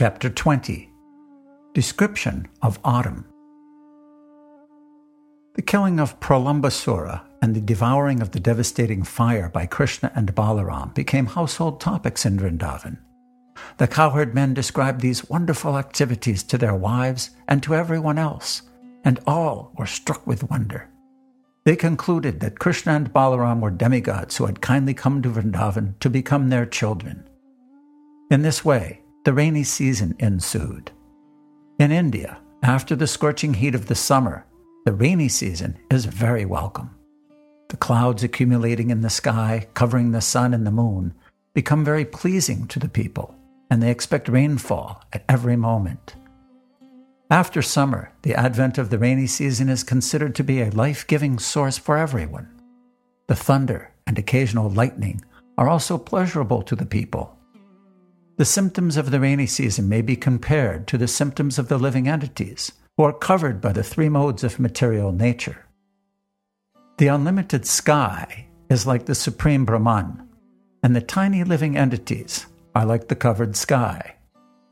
Chapter 0.00 0.30
20 0.30 0.90
Description 1.74 2.48
of 2.62 2.80
Autumn 2.82 3.26
The 5.56 5.60
killing 5.60 6.00
of 6.00 6.18
Pralambasura 6.20 7.20
and 7.42 7.54
the 7.54 7.60
devouring 7.60 8.22
of 8.22 8.30
the 8.30 8.40
devastating 8.40 9.02
fire 9.02 9.50
by 9.50 9.66
Krishna 9.66 10.10
and 10.14 10.34
Balaram 10.34 10.94
became 10.94 11.26
household 11.26 11.82
topics 11.82 12.24
in 12.24 12.38
Vrindavan. 12.38 12.96
The 13.76 13.86
cowherd 13.86 14.34
men 14.34 14.54
described 14.54 15.02
these 15.02 15.28
wonderful 15.28 15.76
activities 15.76 16.44
to 16.44 16.56
their 16.56 16.74
wives 16.74 17.32
and 17.46 17.62
to 17.62 17.74
everyone 17.74 18.16
else, 18.16 18.62
and 19.04 19.20
all 19.26 19.70
were 19.76 19.84
struck 19.84 20.26
with 20.26 20.48
wonder. 20.48 20.88
They 21.66 21.76
concluded 21.76 22.40
that 22.40 22.58
Krishna 22.58 22.94
and 22.94 23.12
Balaram 23.12 23.60
were 23.60 23.70
demigods 23.70 24.38
who 24.38 24.46
had 24.46 24.62
kindly 24.62 24.94
come 24.94 25.20
to 25.20 25.28
Vrindavan 25.28 25.98
to 26.00 26.08
become 26.08 26.48
their 26.48 26.64
children. 26.64 27.28
In 28.30 28.40
this 28.40 28.64
way, 28.64 29.02
the 29.24 29.32
rainy 29.34 29.64
season 29.64 30.14
ensued. 30.18 30.90
In 31.78 31.92
India, 31.92 32.38
after 32.62 32.96
the 32.96 33.06
scorching 33.06 33.52
heat 33.54 33.74
of 33.74 33.86
the 33.86 33.94
summer, 33.94 34.46
the 34.86 34.92
rainy 34.92 35.28
season 35.28 35.78
is 35.90 36.06
very 36.06 36.46
welcome. 36.46 36.90
The 37.68 37.76
clouds 37.76 38.24
accumulating 38.24 38.90
in 38.90 39.02
the 39.02 39.10
sky, 39.10 39.68
covering 39.74 40.10
the 40.10 40.22
sun 40.22 40.54
and 40.54 40.66
the 40.66 40.70
moon, 40.70 41.12
become 41.54 41.84
very 41.84 42.04
pleasing 42.04 42.66
to 42.68 42.78
the 42.78 42.88
people, 42.88 43.34
and 43.70 43.82
they 43.82 43.90
expect 43.90 44.28
rainfall 44.28 45.02
at 45.12 45.24
every 45.28 45.56
moment. 45.56 46.14
After 47.30 47.60
summer, 47.60 48.12
the 48.22 48.34
advent 48.34 48.78
of 48.78 48.88
the 48.88 48.98
rainy 48.98 49.26
season 49.26 49.68
is 49.68 49.84
considered 49.84 50.34
to 50.36 50.44
be 50.44 50.62
a 50.62 50.70
life 50.70 51.06
giving 51.06 51.38
source 51.38 51.76
for 51.76 51.96
everyone. 51.96 52.48
The 53.28 53.36
thunder 53.36 53.92
and 54.06 54.18
occasional 54.18 54.70
lightning 54.70 55.22
are 55.58 55.68
also 55.68 55.98
pleasurable 55.98 56.62
to 56.62 56.74
the 56.74 56.86
people 56.86 57.36
the 58.40 58.46
symptoms 58.46 58.96
of 58.96 59.10
the 59.10 59.20
rainy 59.20 59.44
season 59.44 59.86
may 59.86 60.00
be 60.00 60.16
compared 60.16 60.86
to 60.86 60.96
the 60.96 61.06
symptoms 61.06 61.58
of 61.58 61.68
the 61.68 61.76
living 61.76 62.08
entities 62.08 62.72
who 62.96 63.04
are 63.04 63.12
covered 63.12 63.60
by 63.60 63.70
the 63.70 63.82
three 63.82 64.08
modes 64.08 64.42
of 64.42 64.58
material 64.58 65.12
nature. 65.12 65.66
The 66.96 67.08
unlimited 67.08 67.66
sky 67.66 68.46
is 68.70 68.86
like 68.86 69.04
the 69.04 69.14
supreme 69.14 69.66
Brahman, 69.66 70.26
and 70.82 70.96
the 70.96 71.02
tiny 71.02 71.44
living 71.44 71.76
entities 71.76 72.46
are 72.74 72.86
like 72.86 73.08
the 73.08 73.14
covered 73.14 73.56
sky, 73.56 74.16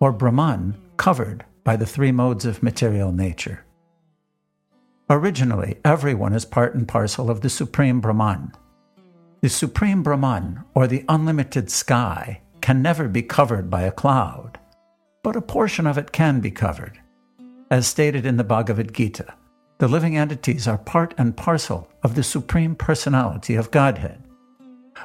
or 0.00 0.12
Brahman 0.12 0.74
covered 0.96 1.44
by 1.62 1.76
the 1.76 1.84
three 1.84 2.10
modes 2.10 2.46
of 2.46 2.62
material 2.62 3.12
nature. 3.12 3.66
Originally, 5.10 5.76
everyone 5.84 6.32
is 6.32 6.46
part 6.46 6.74
and 6.74 6.88
parcel 6.88 7.30
of 7.30 7.42
the 7.42 7.50
Supreme 7.50 8.00
Brahman. 8.00 8.50
The 9.42 9.50
Supreme 9.50 10.02
Brahman, 10.02 10.64
or 10.74 10.86
the 10.86 11.04
unlimited 11.06 11.70
sky, 11.70 12.40
can 12.60 12.82
never 12.82 13.08
be 13.08 13.22
covered 13.22 13.70
by 13.70 13.82
a 13.82 13.92
cloud, 13.92 14.58
but 15.22 15.36
a 15.36 15.40
portion 15.40 15.86
of 15.86 15.98
it 15.98 16.12
can 16.12 16.40
be 16.40 16.50
covered. 16.50 16.98
As 17.70 17.86
stated 17.86 18.24
in 18.24 18.36
the 18.36 18.44
Bhagavad 18.44 18.94
Gita, 18.94 19.34
the 19.78 19.88
living 19.88 20.16
entities 20.16 20.66
are 20.66 20.78
part 20.78 21.14
and 21.18 21.36
parcel 21.36 21.88
of 22.02 22.14
the 22.14 22.22
Supreme 22.22 22.74
Personality 22.74 23.54
of 23.54 23.70
Godhead, 23.70 24.22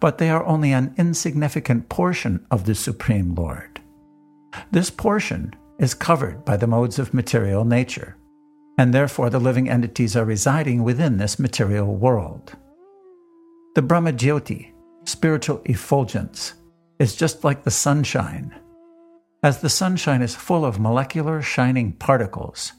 but 0.00 0.18
they 0.18 0.30
are 0.30 0.44
only 0.44 0.72
an 0.72 0.94
insignificant 0.96 1.88
portion 1.88 2.44
of 2.50 2.64
the 2.64 2.74
Supreme 2.74 3.34
Lord. 3.34 3.80
This 4.70 4.90
portion 4.90 5.54
is 5.78 5.94
covered 5.94 6.44
by 6.44 6.56
the 6.56 6.66
modes 6.66 6.98
of 6.98 7.14
material 7.14 7.64
nature, 7.64 8.16
and 8.78 8.92
therefore 8.92 9.30
the 9.30 9.38
living 9.38 9.68
entities 9.68 10.16
are 10.16 10.24
residing 10.24 10.82
within 10.82 11.18
this 11.18 11.38
material 11.38 11.94
world. 11.94 12.52
The 13.74 13.82
Brahmajyoti, 13.82 14.72
spiritual 15.04 15.60
effulgence, 15.66 16.54
is 16.98 17.16
just 17.16 17.44
like 17.44 17.64
the 17.64 17.70
sunshine. 17.70 18.54
As 19.42 19.60
the 19.60 19.68
sunshine 19.68 20.22
is 20.22 20.34
full 20.34 20.64
of 20.64 20.80
molecular 20.80 21.42
shining 21.42 21.92
particles, 21.92 22.72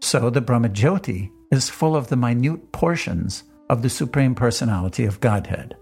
so 0.00 0.30
the 0.30 0.40
Brahmajyoti 0.40 1.30
is 1.52 1.68
full 1.68 1.94
of 1.94 2.08
the 2.08 2.16
minute 2.16 2.72
portions 2.72 3.44
of 3.68 3.82
the 3.82 3.90
Supreme 3.90 4.34
Personality 4.34 5.04
of 5.04 5.20
Godhead. 5.20 5.76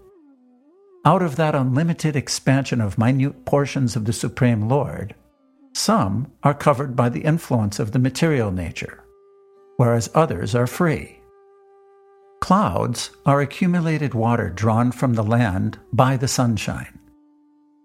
Out 1.05 1.21
of 1.21 1.37
that 1.37 1.55
unlimited 1.55 2.15
expansion 2.15 2.81
of 2.81 2.97
minute 2.97 3.45
portions 3.45 3.95
of 3.95 4.05
the 4.05 4.13
Supreme 4.13 4.67
Lord, 4.67 5.15
some 5.73 6.31
are 6.43 6.53
covered 6.53 6.95
by 6.95 7.09
the 7.09 7.21
influence 7.21 7.79
of 7.79 7.93
the 7.93 7.99
material 7.99 8.51
nature, 8.51 9.03
whereas 9.77 10.09
others 10.13 10.53
are 10.53 10.67
free. 10.67 11.19
Clouds 12.41 13.11
are 13.25 13.41
accumulated 13.41 14.13
water 14.13 14.49
drawn 14.49 14.91
from 14.91 15.13
the 15.13 15.23
land 15.23 15.79
by 15.93 16.17
the 16.17 16.27
sunshine. 16.27 16.98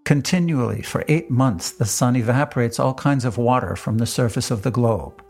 Continually, 0.04 0.82
for 0.82 1.02
eight 1.08 1.30
months, 1.30 1.70
the 1.70 1.86
sun 1.86 2.14
evaporates 2.14 2.78
all 2.78 2.92
kinds 2.92 3.24
of 3.24 3.38
water 3.38 3.74
from 3.74 3.96
the 3.96 4.06
surface 4.06 4.50
of 4.50 4.62
the 4.62 4.70
globe. 4.70 5.22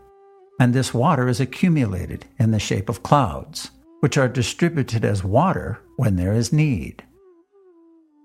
And 0.59 0.73
this 0.73 0.93
water 0.93 1.29
is 1.29 1.39
accumulated 1.39 2.25
in 2.39 2.51
the 2.51 2.59
shape 2.59 2.89
of 2.89 3.01
clouds, 3.01 3.71
which 4.01 4.17
are 4.17 4.27
distributed 4.27 5.05
as 5.05 5.23
water 5.23 5.79
when 5.95 6.17
there 6.17 6.33
is 6.33 6.51
need. 6.51 7.03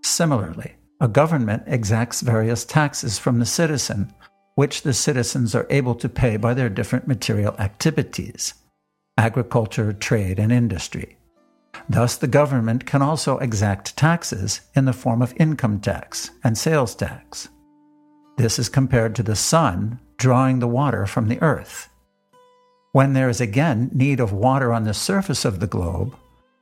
Similarly, 0.02 0.74
a 1.00 1.06
government 1.06 1.62
exacts 1.66 2.20
various 2.20 2.64
taxes 2.64 3.16
from 3.16 3.38
the 3.38 3.46
citizen, 3.46 4.12
which 4.56 4.82
the 4.82 4.92
citizens 4.92 5.54
are 5.54 5.66
able 5.70 5.94
to 5.94 6.08
pay 6.08 6.36
by 6.36 6.52
their 6.52 6.68
different 6.68 7.06
material 7.06 7.54
activities 7.58 8.54
agriculture, 9.18 9.92
trade, 9.92 10.38
and 10.38 10.50
industry. 10.50 11.18
Thus, 11.88 12.16
the 12.16 12.28
government 12.28 12.86
can 12.86 13.02
also 13.02 13.38
exact 13.38 13.96
taxes 13.96 14.60
in 14.74 14.84
the 14.84 14.92
form 14.92 15.22
of 15.22 15.34
income 15.36 15.80
tax 15.80 16.30
and 16.44 16.56
sales 16.56 16.94
tax. 16.94 17.48
This 18.36 18.58
is 18.58 18.68
compared 18.68 19.14
to 19.16 19.22
the 19.22 19.36
sun 19.36 20.00
drawing 20.16 20.58
the 20.58 20.68
water 20.68 21.06
from 21.06 21.28
the 21.28 21.40
earth. 21.42 21.88
When 22.92 23.12
there 23.12 23.28
is 23.28 23.40
again 23.40 23.90
need 23.92 24.20
of 24.20 24.32
water 24.32 24.72
on 24.72 24.84
the 24.84 24.94
surface 24.94 25.44
of 25.44 25.60
the 25.60 25.66
globe, 25.66 26.14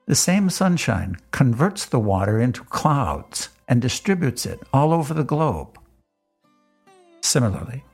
the 0.07 0.15
same 0.15 0.51
sunshine 0.51 1.17
converts 1.31 1.85
the 1.85 1.99
water 1.99 2.41
into 2.41 2.65
clouds 2.65 3.51
and 3.69 3.83
distributes 3.83 4.47
it 4.47 4.61
all 4.73 4.93
over 4.93 5.13
the 5.13 5.25
globe. 5.25 5.79
Similarly, 7.21 7.85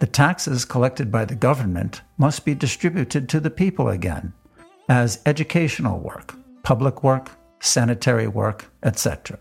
the 0.00 0.06
taxes 0.06 0.64
collected 0.64 1.10
by 1.10 1.24
the 1.24 1.34
government 1.34 2.02
must 2.18 2.44
be 2.44 2.54
distributed 2.54 3.28
to 3.30 3.40
the 3.40 3.50
people 3.50 3.88
again 3.88 4.34
as 4.88 5.22
educational 5.24 5.98
work, 5.98 6.34
public 6.64 7.04
work, 7.04 7.30
sanitary 7.60 8.26
work, 8.26 8.70
etc. 8.82 9.38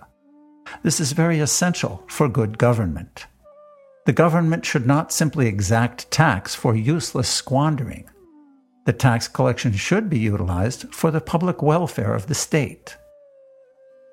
This 0.83 0.99
is 0.99 1.11
very 1.13 1.39
essential 1.39 2.03
for 2.07 2.27
good 2.29 2.57
government. 2.57 3.25
The 4.05 4.13
government 4.13 4.65
should 4.65 4.85
not 4.85 5.11
simply 5.11 5.47
exact 5.47 6.11
tax 6.11 6.53
for 6.53 6.75
useless 6.75 7.29
squandering. 7.29 8.09
The 8.85 8.93
tax 8.93 9.29
collection 9.29 9.71
should 9.71 10.09
be 10.09 10.19
utilized 10.19 10.93
for 10.93 11.09
the 11.09 11.21
public 11.21 11.61
welfare 11.61 12.13
of 12.13 12.27
the 12.27 12.35
state. 12.35 12.97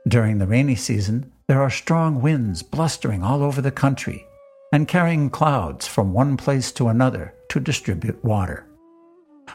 During 0.06 0.38
the 0.38 0.47
rainy 0.47 0.76
season, 0.76 1.32
there 1.49 1.60
are 1.60 1.70
strong 1.70 2.22
winds 2.22 2.62
blustering 2.62 3.25
all 3.25 3.43
over 3.43 3.60
the 3.60 3.72
country 3.72 4.25
and 4.72 4.87
carrying 4.87 5.28
clouds 5.31 5.88
from 5.88 6.12
one 6.12 6.37
place 6.37 6.70
to 6.72 6.87
another 6.87 7.34
to 7.49 7.59
distribute 7.59 8.25
water. 8.25 8.66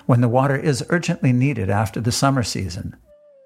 When 0.06 0.20
the 0.20 0.28
water 0.28 0.58
is 0.58 0.86
urgently 0.90 1.32
needed 1.32 1.70
after 1.70 2.02
the 2.02 2.12
summer 2.12 2.44
season, 2.44 2.98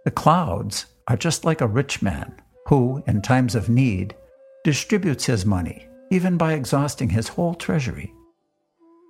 the 0.06 0.12
clouds 0.12 0.86
are 1.08 1.18
just 1.18 1.46
like 1.46 1.62
a 1.62 1.68
rich 1.68 2.02
man 2.02 2.42
who, 2.68 3.04
in 3.08 3.22
times 3.22 3.56
of 3.56 3.70
need, 3.70 4.16
distributes 4.64 5.26
his 5.26 5.46
money, 5.46 5.88
even 6.12 6.38
by 6.38 6.54
exhausting 6.54 7.10
his 7.10 7.28
whole 7.28 7.56
treasury. 7.56 8.14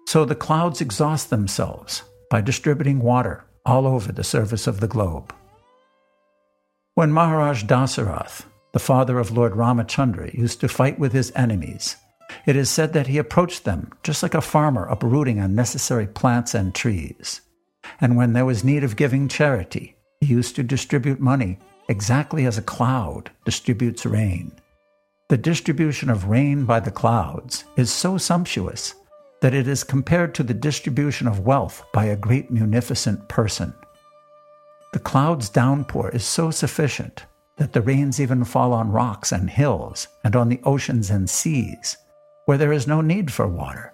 So 0.08 0.26
the 0.26 0.36
clouds 0.36 0.82
exhaust 0.82 1.30
themselves 1.30 2.04
by 2.32 2.42
distributing 2.42 3.00
water 3.00 3.46
all 3.66 3.86
over 3.86 4.12
the 4.12 4.24
surface 4.24 4.66
of 4.66 4.80
the 4.80 4.88
globe. 4.88 5.34
When 6.96 7.12
Maharaj 7.12 7.66
Dasarath, 7.66 8.46
the 8.72 8.80
father 8.80 9.20
of 9.20 9.32
Lord 9.32 9.54
Ramachandra, 9.54 10.34
used 10.34 10.62
to 10.62 10.68
fight 10.68 10.98
with 10.98 11.14
his 11.14 11.32
enemies, 11.36 11.96
it 12.46 12.56
is 12.56 12.70
said 12.70 12.94
that 12.94 13.08
he 13.08 13.18
approached 13.18 13.66
them 13.66 13.92
just 14.04 14.24
like 14.24 14.34
a 14.34 14.42
farmer 14.42 14.86
uprooting 14.86 15.40
unnecessary 15.40 16.08
plants 16.08 16.54
and 16.54 16.74
trees. 16.74 17.42
And 18.02 18.16
when 18.18 18.34
there 18.34 18.46
was 18.46 18.64
need 18.64 18.84
of 18.84 18.96
giving 18.96 19.28
charity, 19.28 19.96
he 20.22 20.28
used 20.28 20.56
to 20.56 20.64
distribute 20.64 21.20
money 21.20 21.58
exactly 21.88 22.46
as 22.46 22.58
a 22.58 22.62
cloud 22.62 23.32
distributes 23.46 24.06
rain. 24.06 24.52
The 25.30 25.38
distribution 25.38 26.10
of 26.10 26.26
rain 26.26 26.66
by 26.66 26.80
the 26.80 26.92
clouds 26.92 27.64
is 27.78 27.92
so 27.92 28.18
sumptuous 28.18 28.96
that 29.42 29.54
it 29.54 29.68
is 29.68 29.84
compared 29.84 30.36
to 30.36 30.44
the 30.44 30.54
distribution 30.54 31.28
of 31.28 31.46
wealth 31.46 31.84
by 31.94 32.06
a 32.06 32.18
great 32.18 32.52
munificent 32.52 33.28
person. 33.30 33.74
The 34.92 35.00
cloud's 35.00 35.50
downpour 35.50 36.10
is 36.10 36.26
so 36.26 36.52
sufficient 36.52 37.26
that 37.58 37.74
the 37.74 37.82
rains 37.82 38.20
even 38.20 38.44
fall 38.44 38.74
on 38.74 38.92
rocks 38.92 39.32
and 39.32 39.50
hills 39.50 40.08
and 40.24 40.36
on 40.36 40.50
the 40.50 40.60
oceans 40.64 41.10
and 41.10 41.30
seas, 41.30 41.98
where 42.46 42.58
there 42.58 42.74
is 42.74 42.88
no 42.88 43.00
need 43.00 43.32
for 43.32 43.48
water. 43.48 43.94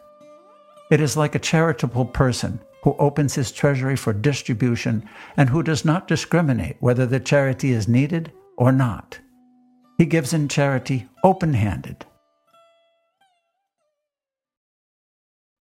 It 0.89 1.01
is 1.01 1.17
like 1.17 1.35
a 1.35 1.39
charitable 1.39 2.05
person 2.05 2.59
who 2.85 2.95
opens 2.99 3.33
his 3.33 3.51
treasury 3.51 3.95
for 3.95 4.13
distribution 4.13 5.03
and 5.35 5.49
who 5.49 5.63
does 5.63 5.83
not 5.83 6.07
discriminate 6.07 6.77
whether 6.79 7.07
the 7.07 7.19
charity 7.19 7.71
is 7.71 7.87
needed 7.87 8.31
or 8.57 8.71
not. 8.71 9.19
He 9.97 10.05
gives 10.05 10.33
in 10.33 10.47
charity 10.47 11.07
open 11.23 11.55
handed 11.55 12.05